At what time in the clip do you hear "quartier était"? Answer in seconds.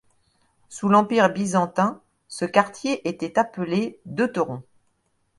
2.45-3.37